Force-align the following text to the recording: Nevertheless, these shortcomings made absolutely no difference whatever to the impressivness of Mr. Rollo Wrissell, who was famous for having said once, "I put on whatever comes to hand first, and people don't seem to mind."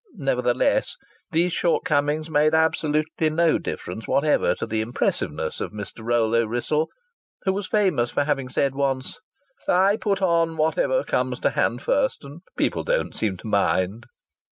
Nevertheless, 0.17 0.95
these 1.29 1.53
shortcomings 1.53 2.27
made 2.27 2.55
absolutely 2.55 3.29
no 3.29 3.59
difference 3.59 4.07
whatever 4.07 4.55
to 4.55 4.65
the 4.65 4.83
impressivness 4.83 5.61
of 5.61 5.73
Mr. 5.73 5.99
Rollo 6.03 6.43
Wrissell, 6.47 6.87
who 7.43 7.53
was 7.53 7.67
famous 7.67 8.09
for 8.09 8.23
having 8.23 8.49
said 8.49 8.73
once, 8.73 9.19
"I 9.67 9.97
put 9.97 10.19
on 10.23 10.57
whatever 10.57 11.03
comes 11.03 11.39
to 11.41 11.51
hand 11.51 11.83
first, 11.83 12.23
and 12.25 12.41
people 12.57 12.83
don't 12.83 13.13
seem 13.15 13.37
to 13.37 13.47
mind." 13.47 14.07